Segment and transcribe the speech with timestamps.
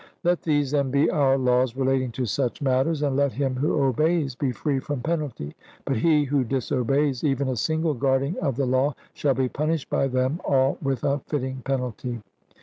[0.23, 4.33] Let these, then, be our laws relating to such matters, and let him who obeys
[4.33, 8.95] be free from penalty; but he who disobeys even a single guardian of the law
[9.13, 12.19] shall be punished by them all with a fitting penalty.